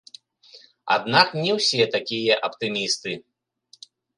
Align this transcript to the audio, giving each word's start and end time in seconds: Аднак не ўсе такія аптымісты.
Аднак 0.95 1.27
не 1.43 1.51
ўсе 1.59 1.83
такія 1.99 2.33
аптымісты. 2.51 3.11